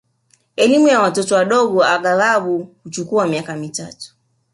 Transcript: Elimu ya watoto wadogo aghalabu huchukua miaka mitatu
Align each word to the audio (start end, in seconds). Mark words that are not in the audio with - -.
Elimu 0.55 0.87
ya 0.87 1.01
watoto 1.01 1.35
wadogo 1.35 1.83
aghalabu 1.83 2.75
huchukua 2.83 3.27
miaka 3.27 3.55
mitatu 3.55 4.15